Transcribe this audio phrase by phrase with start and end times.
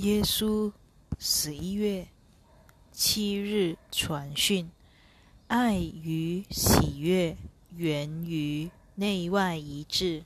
[0.00, 0.72] 耶稣
[1.18, 2.08] 十一月
[2.90, 4.70] 七日传讯：
[5.46, 7.36] 爱与喜悦
[7.76, 10.22] 源于内外一致。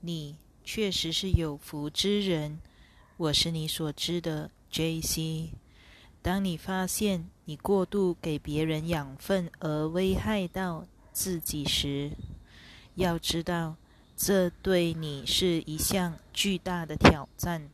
[0.00, 0.34] 你
[0.64, 2.58] 确实是有福之人，
[3.16, 5.50] 我是你所知的 J.C。
[6.20, 12.10] 当你发现你过度给别人养分而危害到自己时，
[12.96, 13.76] 要知道
[14.16, 17.70] 这对你是一项巨大的挑战。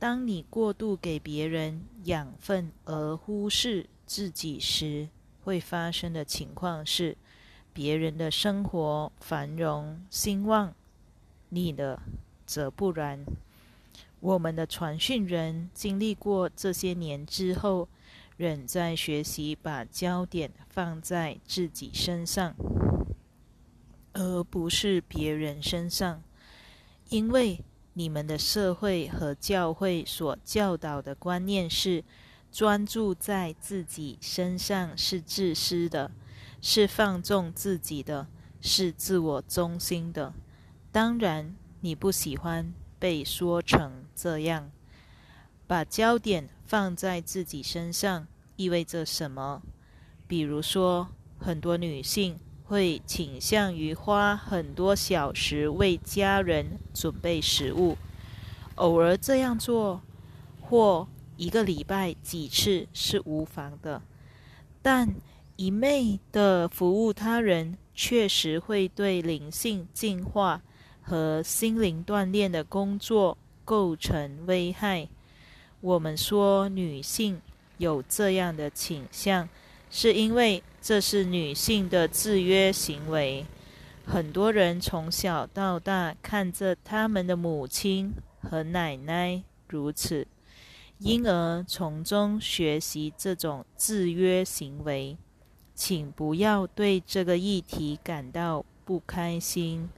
[0.00, 5.10] 当你过度给别人养分而忽视自己时，
[5.44, 7.18] 会发生的情况是，
[7.74, 10.74] 别人的生活繁荣兴旺，
[11.50, 12.00] 你的
[12.46, 13.26] 则不然。
[14.20, 17.86] 我们的传讯人经历过这些年之后，
[18.38, 22.56] 仍在学习把焦点放在自己身上，
[24.14, 26.22] 而不是别人身上，
[27.10, 27.62] 因为。
[27.92, 32.04] 你们的社会和教会所教导的观念是：
[32.52, 36.10] 专注在自己身上是自私的，
[36.60, 38.26] 是放纵自己的，
[38.60, 40.32] 是自我中心的。
[40.92, 44.70] 当然，你不喜欢被说成这样。
[45.66, 49.62] 把焦点放在自己身上意味着什么？
[50.26, 52.38] 比如说，很多女性。
[52.70, 57.98] 会倾向于花很多小时为家人准备食物，
[58.76, 60.00] 偶尔这样做
[60.60, 64.00] 或一个礼拜几次是无妨的，
[64.80, 65.12] 但
[65.56, 70.62] 一昧的服务他人确实会对灵性进化
[71.02, 75.08] 和心灵锻炼的工作构成危害。
[75.80, 77.42] 我们说女性
[77.78, 79.48] 有这样的倾向。
[79.92, 83.44] 是因为这是女性的制约行为。
[84.06, 90.26] 很多人从小到大看着他们的母亲和奶奶如此，
[90.98, 95.16] 因而从中学习这种制约行为。
[95.74, 99.88] 请不要对这个议题感到不开心。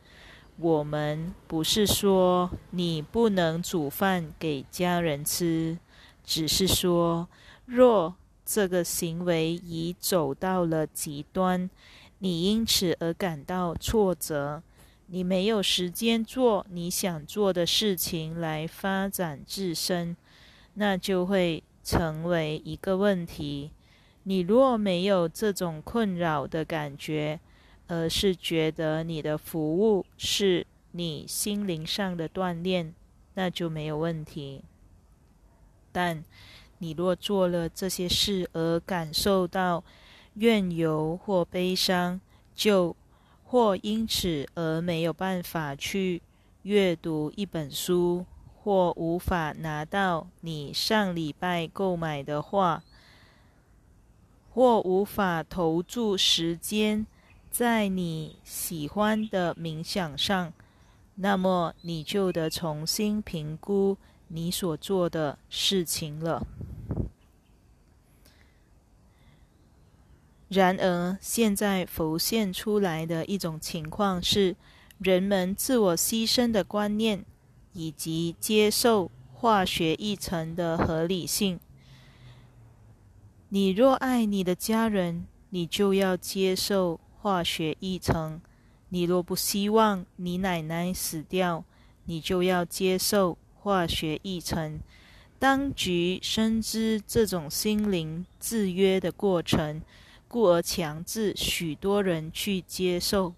[0.58, 5.78] 我们不是说你不能煮饭给家人吃，
[6.24, 7.28] 只是说
[7.64, 8.14] 若。
[8.54, 11.70] 这个行为已走到了极端，
[12.18, 14.62] 你因此而感到挫折。
[15.06, 20.14] 你没有时间做你想做的事情来发展自身，
[20.74, 23.70] 那就会成为一个问题。
[24.24, 27.40] 你若没有这种困扰的感觉，
[27.88, 32.92] 而是觉得你的服务是你心灵上的锻炼，
[33.32, 34.60] 那就没有问题。
[35.90, 36.22] 但。
[36.82, 39.84] 你若做了这些事而感受到
[40.34, 42.20] 怨尤或悲伤，
[42.56, 42.96] 就
[43.44, 46.20] 或因此而没有办法去
[46.62, 48.26] 阅读一本书，
[48.64, 52.82] 或无法拿到你上礼拜购买的画，
[54.52, 57.06] 或无法投注时间
[57.48, 60.52] 在你喜欢的冥想上，
[61.14, 63.96] 那么你就得重新评估
[64.34, 66.46] 你所做的事情了。
[70.48, 74.56] 然而，现在浮现出来的一种情况是，
[74.98, 77.24] 人们自我牺牲的观念，
[77.72, 81.58] 以及接受化学议程的合理性。
[83.48, 88.40] 你若爱你的家人，你就要接受化学议程；
[88.88, 91.64] 你若不希望你奶奶死掉，
[92.04, 94.80] 你就要接受化学议程。
[95.38, 99.80] 当局深知这种心灵制约的过程。
[100.28, 103.34] 故而强制许多人去接受，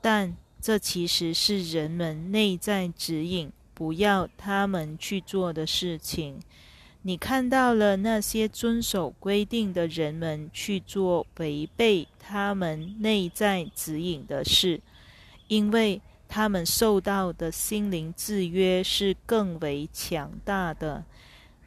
[0.00, 6.40] 但这其实是人们内在指引，不要他们去做的事情。
[7.02, 14.80] 你看到了那些遵守规定的人们去做违背他们内在指引的事，
[15.48, 16.00] 因为
[16.34, 21.04] 他们受到的心灵制约是更为强大的。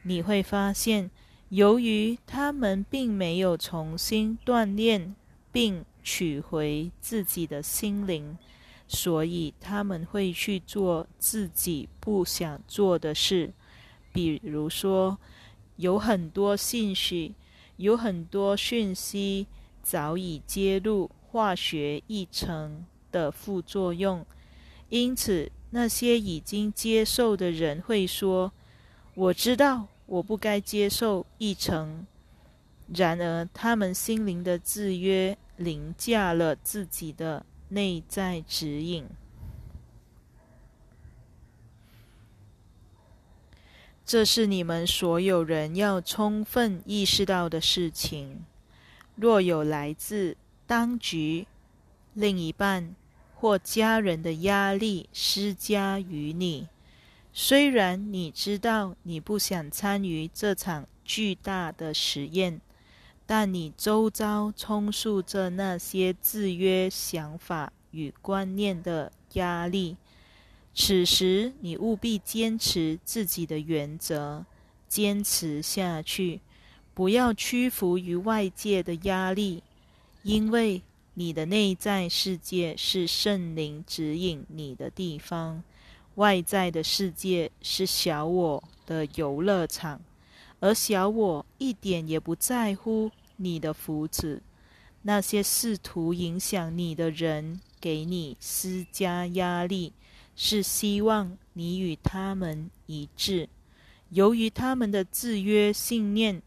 [0.03, 1.09] 你会发现。
[1.49, 5.15] 由于他们并没有重新锻炼
[5.49, 8.37] 并取回自己的心灵，
[8.85, 13.53] 所以他们会去做自己不想做的事。
[14.11, 15.17] 比如说，
[15.77, 17.33] 有很多信息，
[17.77, 19.47] 有很多讯息
[19.81, 24.25] 早已揭露化学议程的副作用，
[24.89, 28.51] 因此那些已经接受的人会说
[29.15, 32.07] ：“我知道。”我不该接受一成，
[32.95, 39.05] 然而他们心灵的制约凌驾了自己的内在指引。
[44.05, 48.45] 这是你们所有人要充分意识到的事情。
[49.17, 51.45] 若有来自当局、
[52.13, 52.95] 另一半
[53.39, 56.67] 或家人的压力施加于你，
[57.31, 62.59] 虽然你知道你不想参与这场巨大的实验，
[63.27, 69.97] 但你周遭充斥着那些制约想法与观念的压力。
[70.73, 74.45] 此时，你务必坚持自己的原则，
[74.87, 76.41] 坚持下去，
[76.95, 79.61] 不要屈服于外界的压力，
[80.23, 80.81] 因为
[81.19, 85.63] 你的内在世界是圣灵指引你的地方，
[86.13, 89.99] 外在的世界是小我的游乐场，
[90.59, 94.41] 而小我一点也不在乎你的福祉。
[95.01, 99.93] 那些试图影响你的人，给你施加压力。
[100.39, 103.49] 是希望你与他们一致。
[104.11, 106.43] 由于他们的制约信念，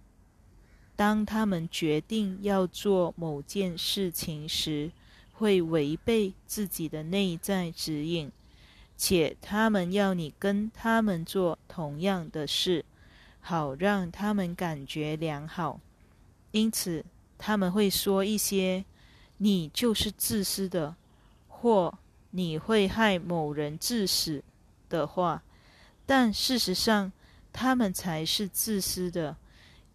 [1.00, 4.91] 当他们决定要做某件事情时，
[5.32, 8.31] 会违背自己的内在指引，
[8.99, 12.85] 且他们要你跟他们做同样的事，
[13.41, 15.81] 好让他们感觉良好。
[16.50, 17.02] 因此，
[17.38, 18.85] 他们会说一些
[19.38, 20.94] “你就是自私的”
[21.49, 21.94] 或。
[22.32, 24.44] 你会害某人致死
[24.91, 25.43] 的话，
[26.05, 27.11] 但事实上，
[27.55, 29.35] 他们才是自私的，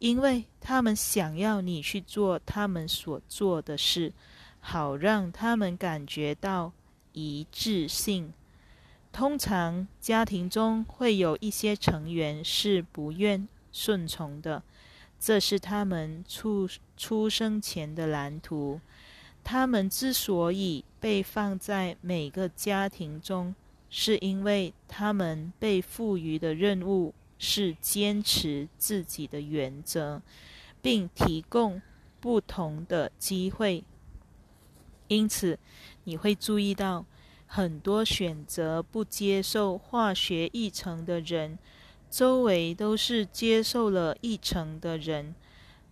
[0.06, 4.14] 因为他们想要你去做他们所做的事，
[4.60, 6.72] 好让他们感觉到
[7.14, 8.32] 一致性。
[9.12, 14.62] 通常，家庭中会有一些成员是不愿顺从的，
[15.20, 18.80] 这是他们出出生前的蓝图。
[19.44, 23.56] 他们之所以被放在每个家庭中，
[23.90, 27.12] 是因为他们被赋予的任务
[27.48, 30.24] 是坚持自己的原则，
[30.82, 31.80] 并提供
[32.20, 33.84] 不同的机会。
[35.08, 35.60] 因此，
[36.06, 37.06] 你会注意到
[37.46, 41.60] 很多选择不接受化学议程的人，
[42.10, 45.36] 周围都是接受了议程的人。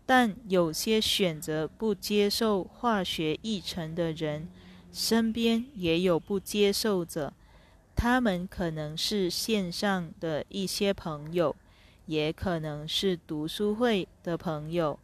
[0.06, 4.50] 但有些选择不接受化学议程的人，
[4.92, 7.32] 身边也有不接受者。
[7.96, 11.56] 他们可能是线上的一些朋友，
[12.06, 15.00] 也可能是读书会的朋友。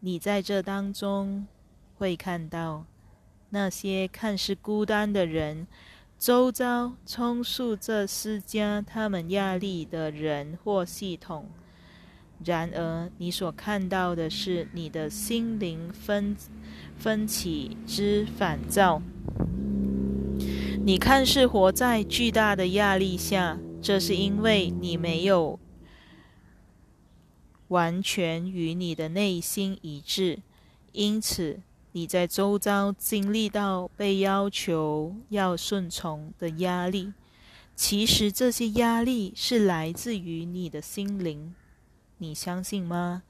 [0.00, 1.46] 你在这当中
[1.96, 2.84] 会看到
[3.50, 5.66] 那些看似孤单的人，
[6.18, 11.48] 周遭充斥着施加他们压力的人或系统。
[12.44, 16.36] 然而，你所看到的是你的心灵分
[16.98, 19.00] 分歧之反照。
[20.86, 25.58] 你看似活在巨大的压力下，这是因为你没有
[27.68, 30.40] 完全与你的内心一致，
[30.92, 31.60] 因此
[31.92, 37.14] 你在周遭经历到被要求要顺从的压力。
[37.74, 41.54] 其实，这些压力是来自于你的心灵。
[42.18, 43.22] 你相信吗？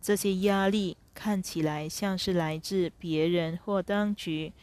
[0.00, 4.54] 这些压力看起来像是来自别人或当局，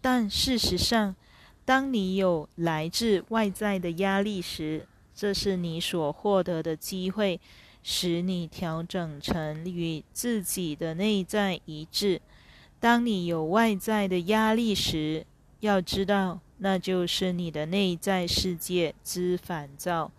[0.00, 1.16] 但事实上，
[1.66, 7.38] 当你有来自外在的压力时，这是你所获得的机会，
[7.82, 12.22] 使你调整成与自己的内在一致。
[12.80, 15.26] 当你有外在的压力时，
[15.60, 20.10] 要知道，那就是你的内在世界之反照。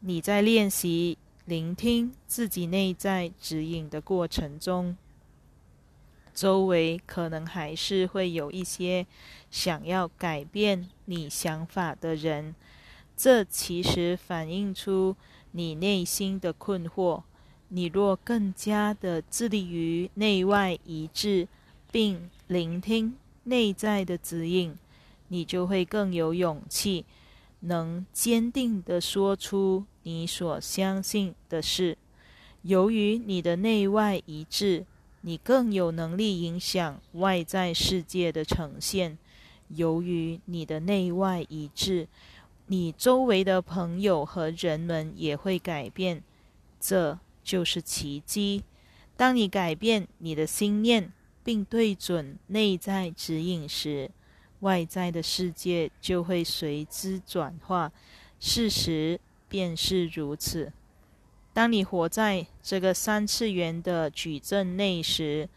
[0.00, 1.16] 你在练习。
[1.46, 4.96] 聆听自己内在指引的过程中，
[6.34, 9.06] 周围可能还是会有一些
[9.50, 12.54] 想要改变你想法的人。
[13.16, 15.14] 这其实反映出
[15.52, 17.22] 你内心的困惑。
[17.68, 21.48] 你若更加的致力于内外一致，
[21.90, 24.76] 并聆听内在的指引，
[25.28, 27.04] 你就会更有勇气。
[27.60, 31.96] 能坚定地说出你所相信的事。
[32.62, 34.84] 由于你的内外一致，
[35.26, 39.16] 你更有能力影响外在世界的呈现。
[39.68, 42.06] 由于你的内外一致，
[42.66, 46.22] 你周围的朋友和人们也会改变。
[46.78, 48.62] 这就是奇迹。
[49.16, 51.10] 当你改变你的心念，
[51.42, 54.10] 并对准内在指引时，
[54.60, 57.90] 外在的世界就会随之转化，
[58.38, 60.70] 事实便是如此。
[61.54, 65.48] 当你活在这个三次元的矩阵内时，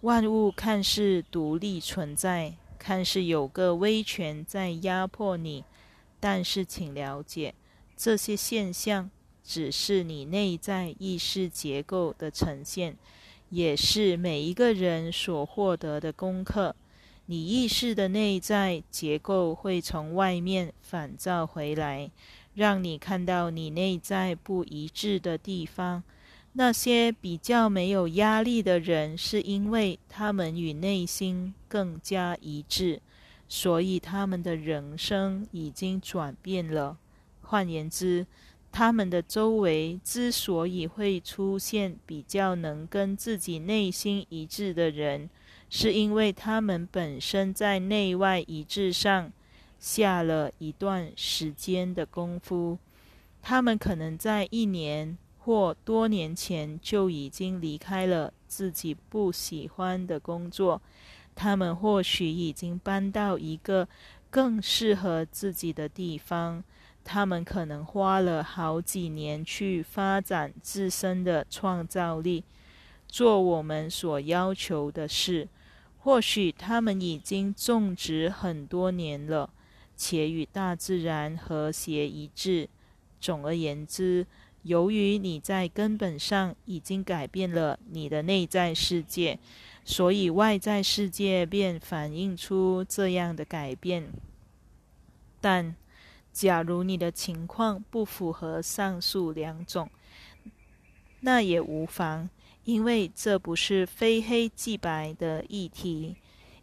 [0.00, 5.64] 万物看似独立存在，看似有个威权在压迫你，
[6.18, 7.54] 但是请了解，
[7.96, 9.08] 这些现象
[9.44, 12.96] 只是你内在意识结构的呈现，
[13.50, 16.74] 也是每一个人所获得的功课。
[17.26, 22.10] 你意识的内在结构会从外面反照回来，
[22.58, 26.02] 让你看到你内在不一致的地方。
[26.54, 33.00] 那些比较没有压力的人，是因为他们与内心更加一致，
[33.48, 36.96] 所以他们的人生已经转变了。
[37.42, 38.26] 换言之，
[38.72, 45.30] 他们的周围之所以会出现比较能跟自己内心一致的人，
[45.70, 49.30] 是因为他们本身在内外一致上
[49.78, 52.78] 下了一段时间的功夫。
[53.40, 55.16] 他们可能在一年。
[55.40, 60.82] 或多年前就已经离开了自己不喜欢的工作，
[61.34, 63.88] 他们或许已经搬到一个
[64.28, 66.62] 更适合自己的地方。
[67.02, 72.44] 他们可能花了好几年去发展自身的创造力，
[73.06, 75.48] 做我们所要求的事。
[76.00, 79.48] 或许他们已经种植很多年了，
[79.98, 82.70] 且与大自然和谐一致。
[83.20, 84.26] 总而言之。
[84.64, 89.38] 由于你在根本上已经改变了你的内在世界，
[89.84, 94.10] 所以外在世界便反映出这样的改变。
[95.40, 95.74] 但，
[96.32, 99.88] 假如你的情况不符合上述两种，
[101.20, 102.28] 那也无妨，
[102.64, 106.16] 因为这不是非黑即白的议题。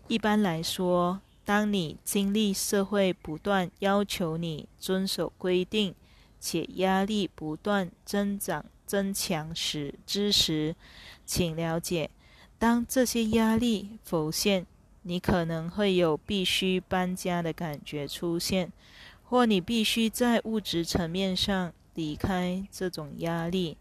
[0.07, 5.93] 一般来说，当你经历社会不断要求你遵守规定，
[6.39, 10.75] 且压力不断增长、增强时之时，
[11.23, 12.09] 请了解，
[12.57, 14.65] 当这些压力浮现，
[15.03, 18.71] 你可能会有必须搬家的感觉出现，
[19.23, 23.77] 或你必须在物质层面上离开这种压力。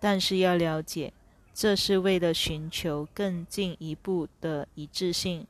[0.00, 1.12] 但是要了解，
[1.54, 5.46] 这是为了寻求更进一步的一致性，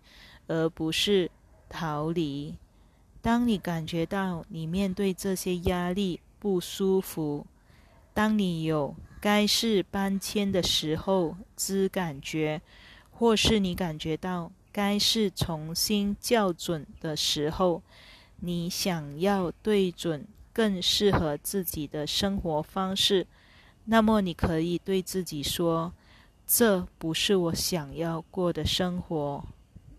[0.46, 1.30] 而不是
[1.68, 2.54] 逃离。
[3.20, 7.46] 当你感觉到你面对这些压力，不舒服。
[8.14, 12.62] 当你有该是搬迁的时候之感觉，
[13.10, 17.82] 或是你感觉到该是重新校准的时候，
[18.40, 23.26] 你想要对准更适合自己的生活方式，
[23.86, 25.92] 那么你可以对自己说
[26.46, 29.44] ：“这不是我想要过的生活。”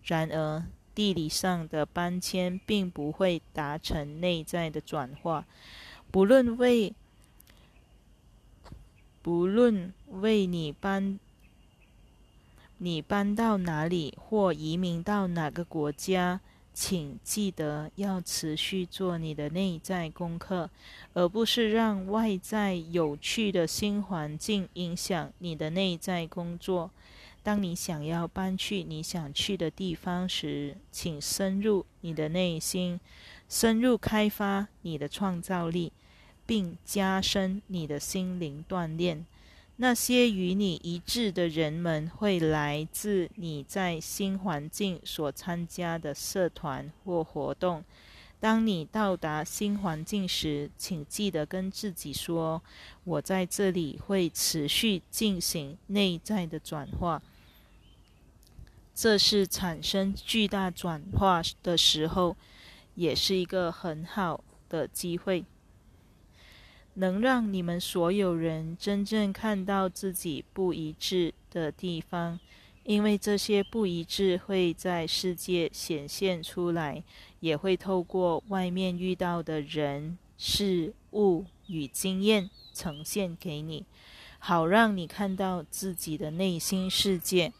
[0.02, 0.64] 然而，
[0.98, 5.46] 地理上的搬迁并不会达成内在的转化。
[6.10, 6.92] 不论为
[9.22, 11.20] 不论为你搬
[12.78, 16.40] 你搬到哪里或移民到哪个国家，
[16.74, 20.68] 请记得要持续做你的内在功课，
[21.14, 26.90] 而不是让外在有趣的新环境影响你的内在工作。
[27.48, 33.00] 当你想要搬去你想去的地方时，请深入你的内心。
[33.48, 35.90] 深入开发你的创造力，
[36.44, 39.24] 并加深你的心灵锻炼。
[39.76, 47.82] 那些与你一致的人们会来自你在新环境所参加的社团或活动。
[48.38, 52.62] 当你到达新环境时，请记得跟自己说
[53.04, 57.22] ：“我在这里会持续进行内在的转化。”
[59.00, 62.36] 这是产生巨大转化的时候。
[62.96, 65.44] 也是一个很好的机会，
[66.94, 72.40] 能让你们所有人真正看到自己不一致的地方，
[72.82, 77.04] 因为这些不一致会在世界显现出来，
[77.38, 83.86] 也会透过外面遇到的人、事物与经验呈现给你，
[84.40, 87.52] 好让你看到自己的内心世界。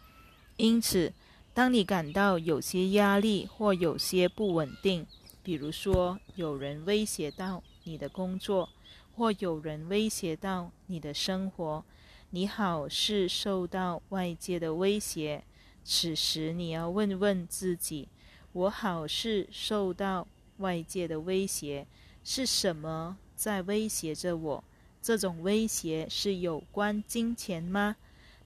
[0.57, 1.13] 因此，
[1.59, 5.05] 当你感到有些压力或有些不稳定，
[5.43, 8.69] 比如说，有人威胁到你的工作，
[9.17, 11.85] 或有人威胁到你的生活，
[12.31, 15.43] 你好是受到外界的威胁。
[15.83, 18.07] 此时你要问问自己：
[18.53, 21.89] 我好是受到外界的威胁，
[22.23, 24.63] 是什么在威胁着我？
[25.03, 27.97] 这种威胁是有关金钱吗？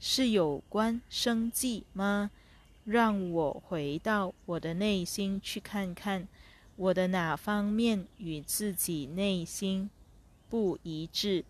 [0.00, 2.30] 是有关生计吗？
[2.84, 6.26] 让我回到我的内心去看看。
[6.76, 9.90] 我的哪方面与自己内心
[10.48, 11.44] 不一致？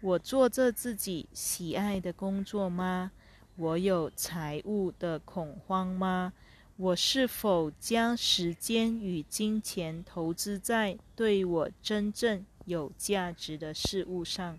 [0.00, 3.12] 我做着自己喜爱的工作吗？
[3.56, 6.32] 我有财务的恐慌吗？
[6.78, 14.58] 我是否将时间与金钱投资在对我真正有价值的事物上？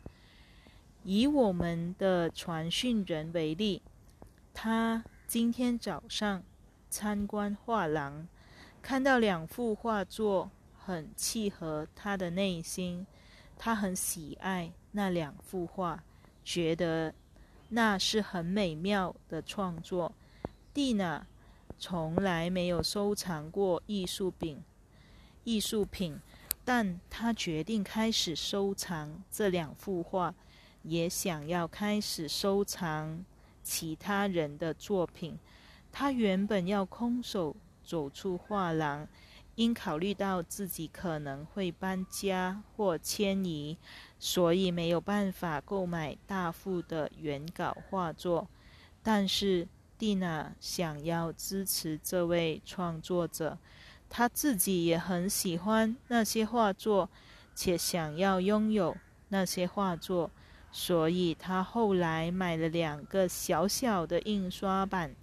[1.03, 3.81] 以我们的传讯人为例，
[4.53, 6.43] 他今天早上
[6.91, 8.27] 参观画廊，
[8.83, 13.07] 看到两幅画作，很契合他的内心，
[13.57, 16.03] 他很喜爱那两幅画，
[16.43, 17.15] 觉得
[17.69, 20.13] 那是很美妙的创作。
[20.71, 21.25] 蒂娜
[21.79, 24.61] 从来没有收藏过艺术品，
[25.45, 26.19] 艺术品，
[26.63, 30.35] 但他决定开始收藏这两幅画。
[30.83, 33.25] 也想要开始收藏
[33.63, 35.39] 其他人的作品。
[35.91, 39.07] 他原本要空手走出画廊，
[39.55, 43.77] 因考虑到自己可能会搬家或迁移，
[44.19, 48.47] 所以没有办法购买大幅的原稿画作。
[49.03, 49.67] 但是
[49.97, 53.57] 蒂娜想要支持这位创作者，
[54.09, 57.09] 他自己也很喜欢那些画作，
[57.53, 58.97] 且想要拥有
[59.29, 60.31] 那些画作。
[60.75, 65.15] 所以他后来买了两个小小的印刷版，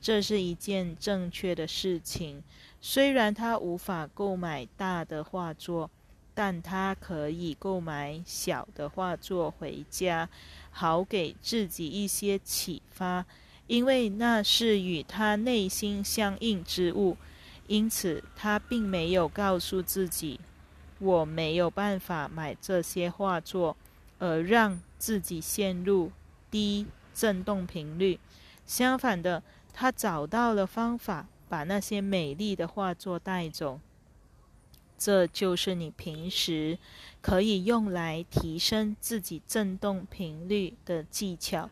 [0.00, 2.42] 这是一件正确的事情。
[2.80, 5.88] 虽然他无法购买大的画作，
[6.34, 10.28] 但他可以购买小的画作回家，
[10.72, 13.24] 好给自己一些启发，
[13.68, 17.16] 因为那是与他内心相应之物。
[17.68, 20.40] 因此，他并没有告诉自己
[20.98, 23.76] ：“我没有办法买这些画作。”
[24.18, 26.12] 而让自己陷入
[26.50, 28.18] 低振动频率。
[28.66, 33.80] 相反的，他找到了方法，把那些美丽的画作带走。
[34.98, 36.78] 这就是你平时
[37.20, 41.68] 可以用来提升自己振动频率的技巧。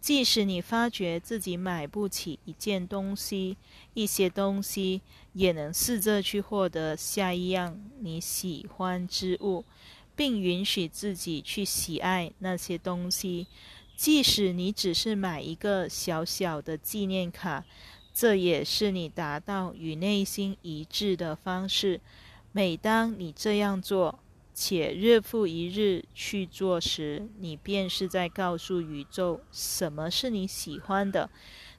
[0.00, 3.58] 即使你发觉自己买不起一件东西、
[3.92, 5.02] 一些东西，
[5.34, 9.64] 也能试着去获得下一样你喜欢之物。
[10.20, 13.46] 并允许自己去喜爱那些东西，
[13.96, 17.64] 即使你只是买一个小小的纪念卡，
[18.12, 22.02] 这也是你达到与内心一致的方式。
[22.52, 24.18] 每当你这样做，
[24.52, 31.30] 且日复一日去做时，你便是在告诉宇宙什么是你喜欢的。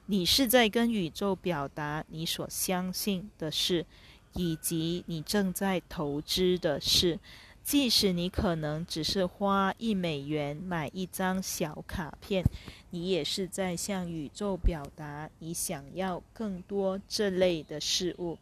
[0.06, 3.86] 你是在跟宇宙表达你所相信的事，
[4.34, 7.20] 以及你正在投资的事。
[7.62, 12.44] 即使你可能只是花一美元买一张小卡片，
[12.90, 18.36] 你也是在向宇宙表达你想要更多这类的事物。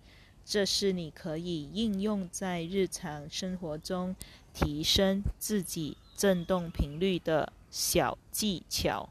[0.44, 4.16] 这是你可以应用在日常生活中
[4.52, 9.08] 提升自己振动频率的小技巧。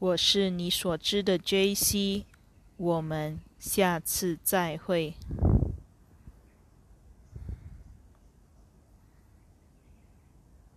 [0.00, 2.24] 我是你所知的 J.C，
[2.78, 5.12] 我们下次再会。